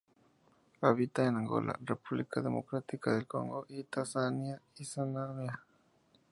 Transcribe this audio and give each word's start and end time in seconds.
Habita 0.81 1.23
en 1.27 1.35
Angola, 1.35 1.77
República 1.83 2.41
Democrática 2.41 3.13
del 3.13 3.27
Congo, 3.27 3.67
Tanzania 3.91 4.59
y 4.79 4.83
Zambia. 4.83 5.63